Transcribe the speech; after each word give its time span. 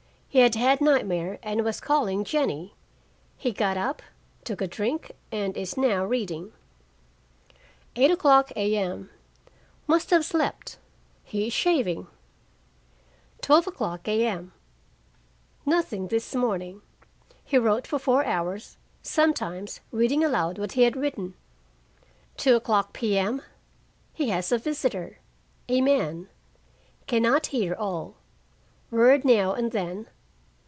He 0.33 0.39
had 0.39 0.55
had 0.55 0.79
nightmare 0.79 1.39
and 1.43 1.65
was 1.65 1.81
calling 1.81 2.23
"Jennie!" 2.23 2.73
He 3.35 3.51
got 3.51 3.75
up, 3.75 4.01
took 4.45 4.61
a 4.61 4.65
drink, 4.67 5.11
and 5.29 5.57
is 5.57 5.75
now 5.75 6.05
reading. 6.05 6.53
8:00 7.97 8.51
A.M. 8.55 9.09
Must 9.87 10.09
have 10.11 10.23
slept. 10.23 10.77
He 11.25 11.47
is 11.47 11.51
shaving. 11.53 12.07
12:00 13.41 14.21
M. 14.23 14.53
Nothing 15.65 16.07
this 16.07 16.33
morning. 16.33 16.81
He 17.43 17.57
wrote 17.57 17.85
for 17.85 17.99
four 17.99 18.23
hours, 18.23 18.77
sometimes 19.01 19.81
reading 19.91 20.23
aloud 20.23 20.57
what 20.57 20.71
he 20.71 20.83
had 20.83 20.95
written. 20.95 21.33
2:00 22.37 22.93
P.M. 22.93 23.41
He 24.13 24.29
has 24.29 24.49
a 24.53 24.57
visitor, 24.57 25.19
a 25.67 25.81
man. 25.81 26.29
Can 27.05 27.23
not 27.23 27.47
hear 27.47 27.75
all 27.75 28.15
word 28.89 29.25
now 29.25 29.51
and 29.55 29.73
then. 29.73 30.07